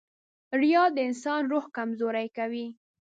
[0.61, 2.67] •ریا د انسان روح کمزوری کوي.